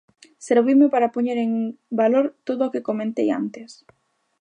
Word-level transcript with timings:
Serviume 0.47 0.87
para 0.93 1.11
poñer 1.15 1.37
en 1.45 1.51
valor 2.01 2.25
todo 2.47 2.61
o 2.65 2.71
que 2.73 2.85
comentei 2.89 3.27
antes. 3.41 3.69